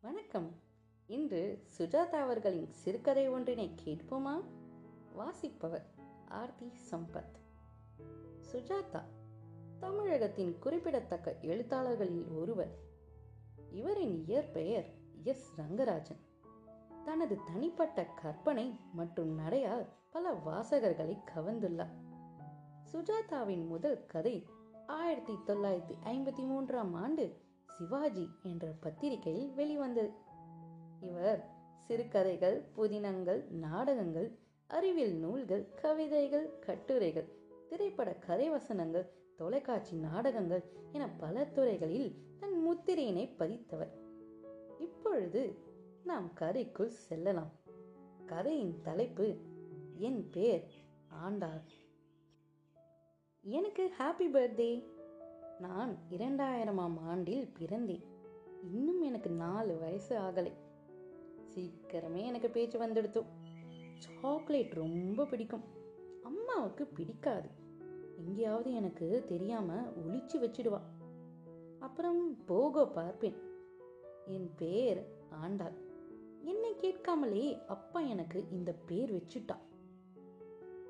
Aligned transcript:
வணக்கம். 0.00 0.54
இன்று 1.06 1.62
சுஜாதா 1.78 2.10
அவர்களின் 2.10 2.72
சிறுகதை 2.72 3.28
ஒன்றினை 3.28 3.74
கேட்போமா? 3.84 4.44
வாசிப்பவர் 5.12 5.86
ஆர்த்தி 6.28 6.72
சம்பத். 6.90 7.34
சுஜாதா 8.52 9.02
தமிழகத்தின் 9.78 10.58
குறிப்பிடத்தக்க 10.58 11.36
எழுத்தாளர்களில் 11.42 12.28
ஒருவர். 12.28 12.78
இவரின் 13.70 14.24
இயற்பெயர் 14.26 14.86
எஸ். 15.22 15.60
ரங்கராஜன். 15.60 16.20
தனது 17.04 17.38
தனிப்பட்ட 17.46 18.04
கற்பனை 18.04 18.80
மற்றும் 18.92 19.38
நடையால் 19.38 19.86
பல 20.10 20.32
வாசகர்களை 20.32 21.18
கவர்ந்துள்ளார். 21.34 21.94
சுஜாதாவின் 22.92 23.66
முதல் 23.66 24.06
கதை 24.06 24.46
ஆயிரத்தி 24.86 25.32
தொள்ளாயிரத்தி 25.32 25.94
ஐம்பத்தி 26.04 26.46
மூன்றாம் 26.46 26.94
ஆண்டு 26.94 27.46
சிவாஜி 27.78 28.28
என்ற 28.42 28.74
பத்திரிகையில் 28.80 29.54
வெளிவந்தது. 29.54 30.10
இவர் 31.00 31.48
சிறுகதைகள் 31.86 32.64
புதினங்கள் 32.76 33.50
நாடகங்கள் 33.50 34.38
அறிவியல் 34.66 35.12
நூல்கள் 35.12 35.74
கவிதைகள் 35.74 36.58
கட்டுரைகள் 36.58 37.28
திரைப்பட 37.68 38.16
கதைவசனங்கள் 38.26 39.06
தொலைக்காட்சி 39.36 39.96
நாடகங்கள் 39.96 40.62
என 40.92 41.08
பல 41.10 41.44
துறைகளில் 41.44 42.16
தன் 42.40 42.58
முத்திரையினை 42.68 43.34
பதித்தவர். 43.38 43.92
இப்பொழுது 44.78 45.56
நாம் 46.04 46.32
கதைக்குள் 46.40 46.86
செல்லலாம். 46.86 47.52
கதையின் 48.26 48.80
தலைப்பு 48.82 49.36
என் 49.94 50.28
பேர் 50.30 50.64
ஆண்டாள். 51.08 51.60
எனக்கு 53.42 53.92
ஹாப்பி 53.98 54.26
பர்த்டே 54.32 54.96
நான் 55.58 55.98
இரண்டாயிரமாம் 56.10 56.98
ஆண்டில் 56.98 57.52
பிறந்தேன். 57.58 58.02
இன்னும் 58.62 59.02
எனக்கு 59.02 59.30
நாலு 59.30 59.78
வயசு 59.78 60.18
ஆகலை. 60.18 60.52
சீக்கிரமே 61.54 62.22
எனக்கு 62.22 62.50
பேச்சு 62.50 62.86
வந்துடுத்தோம் 62.86 63.26
சாக்லேட் 63.98 64.72
ரொம்ப 64.72 65.24
பிடிக்கும். 65.24 65.64
அம்மாவுக்கு 66.22 66.86
பிடிக்காது. 66.86 67.48
எங்கேயாவது 68.16 68.72
எனக்கு 68.72 69.24
தெரியாம 69.26 69.80
ஒழிச்சு 69.80 70.34
வச்சிடுவா. 70.34 70.80
அப்புறம் 71.78 72.44
போக 72.44 72.88
பார்ப்பேன். 72.88 73.36
என் 74.26 74.50
பேர் 74.56 75.06
ஆண்டாள். 75.30 75.76
என்னை 76.40 76.76
கேட்காமலே 76.76 77.64
அப்பா 77.66 78.00
எனக்கு 78.00 78.48
இந்த 78.50 78.72
பேர் 78.72 79.14
வச்சுட்டா. 79.14 79.56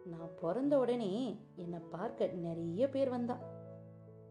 நான் 0.04 0.34
பிறந்த 0.40 0.78
உடனே 0.78 1.40
என்னை 1.56 1.78
பார்க்க 1.90 2.26
நிறைய 2.26 2.88
பேர் 2.88 3.08
வந்தா. 3.08 3.66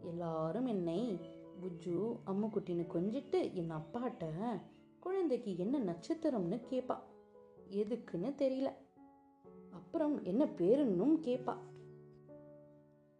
எல்லாரும் 0.02 0.66
என்னை 0.66 1.20
புஜ்ஜு 1.62 2.20
அம்முக்குட்டின்னு 2.26 2.86
கொஞ்சிட்டு 2.94 3.54
என் 3.54 3.72
அப்பாட்ட 3.72 4.26
குழந்தைக்கு 5.00 5.58
என்ன 5.58 5.80
நட்சத்திரம்னு 5.80 6.62
கேட்பா 6.70 6.98
எதுக்குன்னு 7.70 8.34
தெரியல. 8.38 8.74
அப்புறம் 9.72 10.24
என்ன 10.24 10.46
பேருன்னும் 10.46 11.20
கேட்பா 11.22 11.58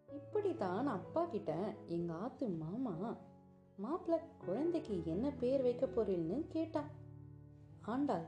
இப்படித்தான் 0.08 0.88
அப்பா 0.88 1.26
கிட்ட 1.26 1.76
எங்க 1.86 2.14
ஆத்து 2.14 2.50
மாமா 2.50 3.18
மாப்பிள்ள 3.84 4.20
குழந்தைக்கு 4.46 5.02
என்ன 5.06 5.32
பேர் 5.40 5.62
வைக்க 5.62 5.86
போறீன்னு 5.86 6.48
கேட்டா. 6.48 6.84
ஆண்டாள் 7.82 8.26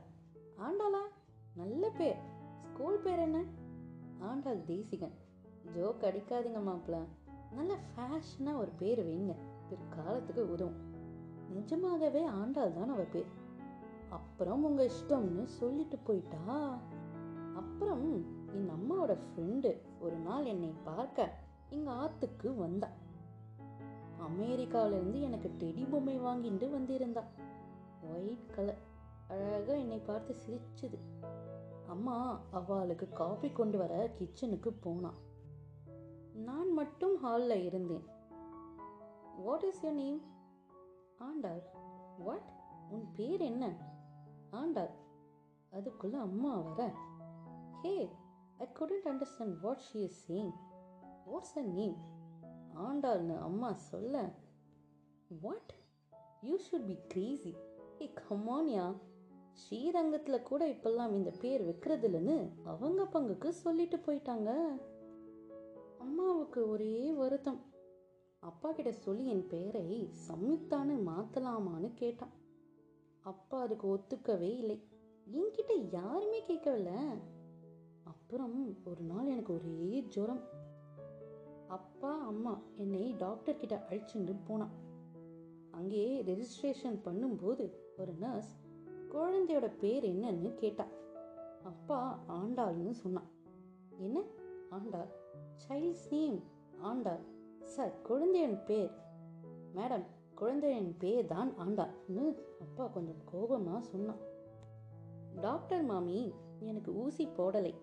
ஆண்டாளா? 0.58 1.02
நல்ல 1.54 1.90
பேர். 1.90 2.16
ஸ்கூல் 2.58 2.98
பேர் 2.98 3.18
என்ன? 3.18 3.44
ஆண்டாள் 4.18 4.64
தேசிகன். 4.64 5.14
ஜோக் 5.74 6.02
அடிக்காதீங்க 6.02 6.60
மாப்பிள்ள 6.68 7.04
நல்ல 7.54 7.76
ஃபேஷனாக 7.96 8.56
ஒரு 8.56 8.70
பேர் 8.78 9.06
வைங்க. 9.06 9.34
பிற்காலத்துக்கு 9.68 10.52
உதவும். 10.52 10.88
நிஜமாகவே 11.52 12.24
ஆண்டாள் 12.24 12.72
தான் 12.72 12.88
அவ 12.88 13.02
பேர். 13.02 13.26
அப்புறம் 14.08 14.64
உங்க 14.64 14.84
இஷ்டம்னு 14.84 15.44
சொல்லிட்டு 15.44 15.98
போயிட்டா? 15.98 16.78
அப்புறம் 17.54 18.24
என் 18.52 18.70
அம்மாவோட 18.70 19.16
ஃப்ரெண்டு 19.16 19.76
ஒரு 20.00 20.16
நாள் 20.16 20.44
என்னை 20.44 20.74
பார்க்க 20.84 21.38
எங்கள் 21.68 21.94
ஆத்துக்கு 21.94 22.56
வந்தா. 22.56 22.88
அமெரிக்காவிலேருந்து 24.20 25.20
எனக்கு 25.20 25.50
டெடி 25.58 25.90
பொம்மை 25.90 26.20
வாங்கிட்டு 26.20 26.70
வந்திருந்தா. 26.70 27.22
ஒயிட் 28.02 28.54
கலர் 28.54 28.78
அழகா 29.28 29.72
என்னை 29.72 29.98
பார்த்து 29.98 30.36
சிரிச்சுது. 30.46 30.98
அம்மா 31.86 32.40
அவளுக்கு 32.50 33.08
காபி 33.08 33.50
கொண்டு 33.50 33.78
வர 33.78 34.10
கிச்சனுக்கு 34.18 34.72
போனான் 34.80 35.28
நான் 36.44 36.72
மட்டும் 36.72 37.16
ஹாலில் 37.16 37.64
இருந்தேன். 37.64 38.04
What 39.36 39.62
is 39.62 39.84
your 39.84 39.92
name 39.92 40.20
Andal. 41.18 41.62
What 42.18 42.50
உன் 42.90 43.08
பேர் 43.12 43.40
என்ன? 43.40 43.76
ஆண்டாள். 44.50 44.90
அதுக்குள்ள 45.72 46.12
அம்மா 46.12 46.60
வர. 46.60 46.92
Hey 47.82 48.10
I 48.58 48.68
couldn't 48.78 49.08
understand 49.10 49.60
what 49.60 49.82
she 49.92 49.96
is 49.96 50.32
saying 50.32 50.52
what's 51.26 51.56
a 51.56 51.62
name 51.62 51.96
ஆண்டாள்னு 52.74 53.38
அம்மா 53.38 53.72
சொல்ல. 53.72 54.32
What 55.40 55.74
you 56.40 56.58
should 56.70 56.86
be 56.86 56.98
crazy 57.08 57.56
ஏ 58.00 58.12
கமானியா 58.28 58.96
ஸ்ரீரங்கத்தில் 59.52 60.42
கூட 60.42 60.68
இப்பெல்லாம் 60.68 61.12
இந்த 61.12 61.30
பேர் 61.40 61.64
வைக்கிறது 61.64 62.08
இல்லைன்னு 62.08 62.48
அவங்க 62.64 63.02
பங்குக்கு 63.12 63.48
சொல்லிட்டு 63.48 63.96
போயிட்டாங்க. 63.96 64.80
அம்மாவுக்கு 66.00 66.68
ஒரே 66.68 67.12
வருத்தம். 67.12 67.60
அப்பா 68.38 68.72
கிட்ட 68.72 68.92
சொல்லி 68.92 69.26
என் 69.26 69.46
பெயரை 69.46 70.08
சம்யுக்தான்னு 70.28 70.94
மாத்தலாமான்னு 71.06 71.90
கேட்டான். 71.94 72.32
அப்பா 73.20 73.60
அதுக்கு 73.60 73.86
ஒத்துக்கவே 73.86 74.56
இல்லை. 74.56 74.88
என்கிட்ட 75.32 75.88
யாருமே 75.92 76.42
கேட்கவில்ல. 76.42 76.90
அப்புறம் 78.04 78.76
ஒரு 78.84 79.02
நாள் 79.02 79.26
எனக்கு 79.26 79.52
ஒரே 79.52 80.00
ஜுரம். 80.08 80.42
அப்பா 81.68 82.24
அம்மா 82.24 82.60
என்னை 82.76 83.14
டாக்டர் 83.18 83.56
கிட்ட 83.56 83.86
அழிச்சுட்டு 83.90 84.36
போனான். 84.46 84.72
அங்கே 85.70 86.22
ரெஜிஸ்ட்ரேஷன் 86.22 86.98
பண்ணும்போது 87.04 87.70
ஒரு 87.98 88.12
நர்ஸ் 88.12 88.60
குழந்தையோட 89.12 89.78
பேர் 89.78 90.04
என்னன்னு 90.04 90.54
கேட்டா. 90.54 90.86
அப்பா 91.62 92.22
ஆண்டாள்னு 92.28 92.90
சொன்னான். 92.90 93.30
என்ன? 93.98 94.22
Andal? 94.70 95.19
Child's 95.68 96.08
name 96.10 96.42
Andal 96.82 97.14
sir 97.62 98.00
குழந்தையின் 98.02 98.64
பேர். 98.64 98.90
மேடம் 99.74 100.06
குழந்தையின் 100.34 100.96
பேர் 100.98 101.26
தான் 101.26 101.50
ஆண்டான்னு 101.58 102.24
அப்பா 102.60 102.86
கொஞ்சம் 102.86 103.22
கோபமாக 103.24 103.80
சொன்னான் 103.80 104.28
டாக்டர் 105.40 105.82
மாமி 105.82 106.32
எனக்கு 106.58 106.94
ஊசி 106.94 107.26
போடலை. 107.26 107.74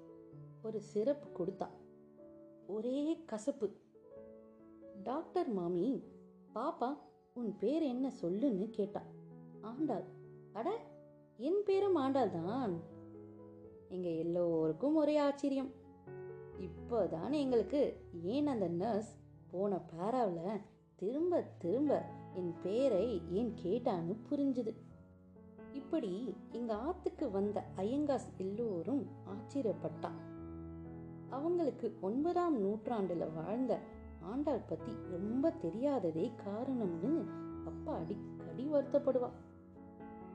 ஒரு 0.64 0.82
சிறப்பு 0.82 1.28
கொடுத்தா. 1.38 1.68
ஒரே 2.68 3.24
கசப்பு. 3.26 3.68
டாக்டர் 5.04 5.50
மாமி 5.50 6.04
பாப்பா 6.56 6.98
உன் 7.34 7.56
பேர் 7.58 7.82
என்ன 7.82 8.12
சொல்லுன்னு 8.22 8.70
கேட்டா. 8.70 9.02
ஆண்டாள் 9.62 10.06
அட 10.54 10.80
என் 11.38 11.62
பேரும் 11.66 11.96
ஆண்டாள் 11.96 12.30
தான். 12.30 12.82
எங்கள் 13.90 14.18
எல்லோருக்கும் 14.18 14.96
ஒரே 14.96 15.18
ஆச்சரியம். 15.18 15.72
இப்போதான் 16.60 17.32
எங்களுக்கு 17.32 17.98
ஏன் 18.24 18.48
அந்த 18.48 18.68
நர்ஸ் 18.68 19.16
போன 19.52 19.76
பேராவில் 19.76 20.62
திரும்ப 20.96 21.44
திரும்ப 21.58 22.06
என் 22.34 22.54
பேரை 22.62 23.22
ஏன் 23.32 23.54
கேட்டான்னு 23.64 24.16
புரிஞ்சுது. 24.30 24.74
இப்படி 25.74 26.36
எங்க 26.52 26.74
ஆத்துக்கு 26.76 27.32
வந்த 27.32 27.64
ஐயங்காஸ் 27.78 28.28
எல்லோரும் 28.38 29.08
ஆச்சரியப்பட்டான் 29.26 30.20
அவங்களுக்கு 31.30 31.98
ஒன்பதாம் 32.02 32.66
நூற்றாண்டுல 32.66 33.34
வாழ்ந்த 33.34 33.80
ஆண்டாள் 34.22 34.62
பத்தி 34.68 34.92
ரொம்ப 35.10 35.54
தெரியாததே 35.62 36.32
காரணம்னு 36.46 37.24
அப்பா 37.66 37.96
அடிக்கடி 37.96 38.68
வருத்தப்படுவா 38.72 39.30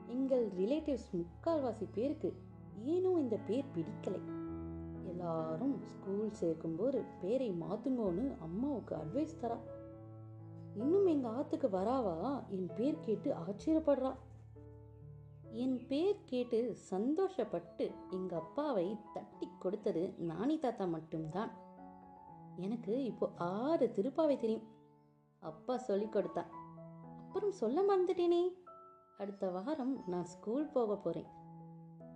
எங்கள் 0.07 0.49
ரிலேட்டிவ்ஸ் 0.49 1.09
முக்கால்வாசி 1.13 1.87
பேருக்கு 1.93 2.33
ஏனும் 2.85 3.19
இந்த 3.19 3.37
பேர் 3.47 3.65
பிடிக்கலை. 3.75 4.42
ஸ்கூல் 5.83 6.31
சேர்க்கும்போது 6.41 7.03
பேரை 7.21 7.51
மாத்துங்கோன்னு 7.51 8.39
அம்மாவுக்கு 8.39 8.95
அட்வைஸ் 8.95 9.41
தரா. 9.41 9.57
இன்னும் 10.73 11.05
எங்க 11.05 11.29
ஆத்துக்கு 11.29 11.69
வராவா? 11.69 12.43
என் 12.49 12.69
பேர் 12.75 12.99
கேட்டு 12.99 13.33
ஆச்சரியப்படுறா. 13.33 14.15
என் 15.51 15.87
பேர் 15.87 16.17
கேட்டு 16.25 16.77
சந்தோஷப்பட்டு 16.91 17.91
எங்க 18.09 18.35
அப்பாவை 18.35 18.97
தட்டி 19.13 19.49
கொடுத்தது 19.59 20.13
நானி 20.19 20.59
தாத்தா 20.59 20.85
மட்டும்தான். 20.85 21.51
எனக்கு 22.55 23.03
இப்போ 23.03 23.29
ஆறு 23.35 23.91
திருப்பாவை 23.95 24.37
தெரியும். 24.37 24.67
அப்பா 25.39 25.77
சொல்லி 25.77 26.05
கொடுத்தா 26.05 26.45
அப்புறம் 27.05 27.51
சொல்ல 27.51 27.81
மறந்துட்டேனே. 27.81 28.53
அடுத்த 29.17 29.49
வாரம் 29.49 30.03
நான் 30.07 30.25
ஸ்கூல் 30.25 30.67
போக 30.67 30.95
போறேன். 30.95 31.25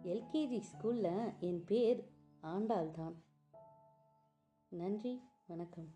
எல்கேஜி 0.04 0.62
ஸ்கூல்ல 0.72 1.38
என் 1.40 1.64
பேர் 1.64 2.10
ஆண்டாள் 2.42 2.92
தான் 2.92 3.16
நன்றி 4.70 5.22
வணக்கம். 5.46 5.90